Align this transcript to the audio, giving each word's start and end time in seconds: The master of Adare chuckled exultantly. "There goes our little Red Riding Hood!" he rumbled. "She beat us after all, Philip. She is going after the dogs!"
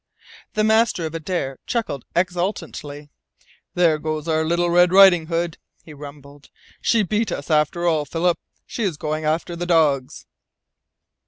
The 0.55 0.63
master 0.63 1.05
of 1.05 1.13
Adare 1.13 1.57
chuckled 1.67 2.05
exultantly. 2.15 3.11
"There 3.75 3.99
goes 3.99 4.27
our 4.27 4.43
little 4.43 4.71
Red 4.71 4.91
Riding 4.91 5.27
Hood!" 5.27 5.59
he 5.83 5.93
rumbled. 5.93 6.49
"She 6.81 7.03
beat 7.03 7.31
us 7.31 7.51
after 7.51 7.85
all, 7.85 8.05
Philip. 8.05 8.39
She 8.65 8.81
is 8.81 8.97
going 8.97 9.25
after 9.25 9.55
the 9.55 9.67
dogs!" 9.67 10.25